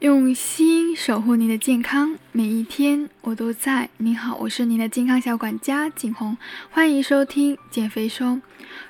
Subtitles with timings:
[0.00, 3.88] 用心守护您的健康，每一天我都在。
[3.96, 6.36] 您好，我是您的健康小管家景红，
[6.70, 8.38] 欢迎收听减肥说。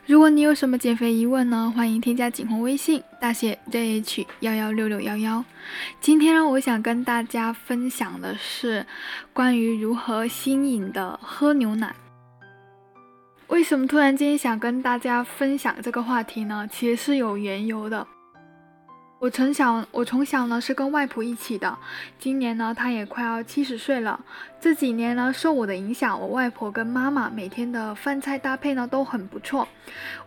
[0.04, 5.44] 如果你有什么减肥疑问呢，欢迎添加景红微信，大写 JH 幺幺六六幺幺。
[6.00, 8.84] 今天呢，我想跟大家分享的是
[9.32, 11.94] 关于如何新颖的喝牛奶。
[13.46, 16.66] 为什么突然间想跟大家分享这个话题呢？
[16.68, 18.04] 其实是有缘由的。
[19.18, 21.78] 我从小，我从小呢是跟外婆一起的。
[22.18, 24.20] 今年呢，她也快要七十岁了。
[24.60, 29.66] 这几年呢，受我的影响，我外婆跟妈妈每天的饭菜搭配呢都很不错。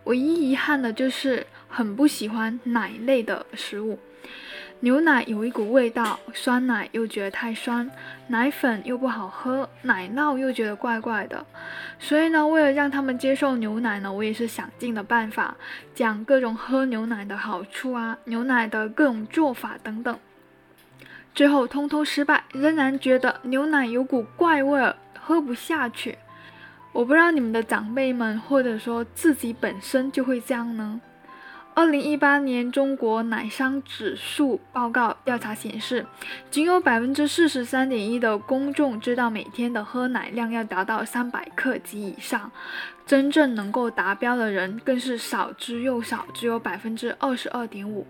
[0.05, 3.99] 唯一遗憾的就是很不喜欢奶类的食物。
[4.79, 7.91] 牛奶有一股味道，酸奶又觉得太酸，
[8.27, 11.45] 奶粉又不好喝，奶酪又觉得怪怪的。
[11.99, 15.55] 所以呢，为了让他们接受牛奶呢，我也是想尽了办法，
[15.93, 20.17] 讲各种喝牛奶的好处啊，牛奶的各种做法等等。
[21.33, 26.17] 最后通通失败，仍然觉得牛奶有股怪味儿，喝不下去。
[26.91, 30.99] 我不知道你们的长辈们，或者说自己本身就会这样呢？
[31.79, 36.05] 二零一八年中国奶商指数报告调查显示，
[36.51, 42.51] 仅有百分之四十三点一的公众知道每天的喝奶量要达到三百克及以上，
[43.05, 48.05] 真正能够达标的人更是少之又少，只有百分之二十二点五。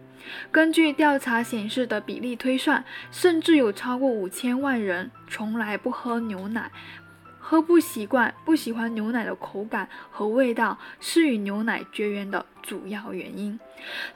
[0.50, 6.72] 根据调查显示的比例推算，甚至有超过五千万人从来不喝牛奶。
[7.50, 13.60] 喝不习惯，不喜欢牛奶的口感和味道，是与牛奶绝缘的主要原因。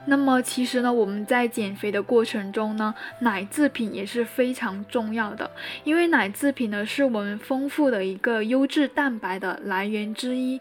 [0.04, 5.50] 那么，其实呢，我们在减肥的过程中呢，奶制品也是非常重要的，
[5.82, 10.60] 因为奶制品呢，是我们丰富的一个优质蛋白的来源之一，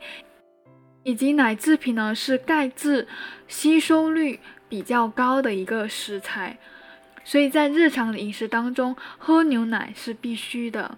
[1.04, 3.08] 以及奶制品呢，是钙质
[3.48, 6.58] 吸收率比较高的一个食材，
[7.24, 10.98] 所以在日常的饮食当中，喝牛奶是必须的。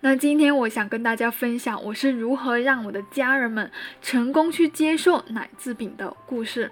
[0.00, 3.68] 那今天我想跟大家分享我是如何让我的家人们
[4.00, 6.70] 成功去接受奶制品的故事。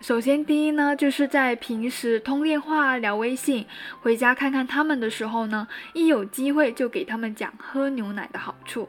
[0.00, 3.66] 首先，第一呢，就是在平时通电话、聊微信、
[4.00, 8.88] 回家看看他们的时候呢，一有机会就给他们讲喝牛奶的好处。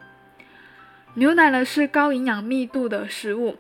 [1.16, 3.58] 牛奶呢是高营养密度的食物，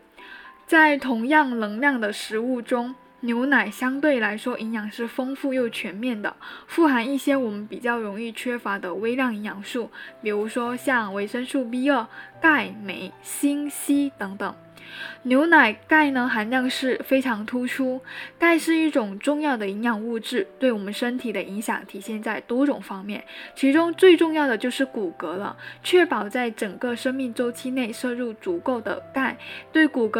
[0.67, 2.93] 在同样能量的食物中。
[3.21, 6.35] 牛奶相对来说营养是丰富又全面的，
[6.67, 9.89] 富含一些我们比较容易缺乏的微量营养素，
[10.21, 12.07] 比如说像维生素 B 二、
[12.41, 14.53] 钙、镁、锌、硒等等。
[15.23, 18.01] 牛奶钙呢含量是非常突出，
[18.37, 23.23] 钙是一种重要的营养物质，对我们身体的影响体现在多种方面，
[23.55, 25.55] 其中最重要的就是骨骼了。
[25.81, 29.37] 确保在整个生命周期内摄入足够的钙，
[29.71, 30.19] 对骨骼